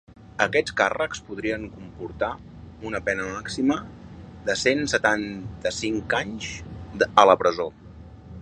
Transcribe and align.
Aquests 0.43 0.73
càrrecs 0.79 1.19
podrien 1.27 1.67
comportar 1.73 2.31
una 2.91 3.01
pena 3.11 3.27
màxima 3.35 3.77
de 4.49 4.57
cent 4.65 4.83
setanta-cinc 4.97 6.17
anys 6.25 6.51
a 7.11 7.29
la 7.33 7.41
presó. 7.45 7.73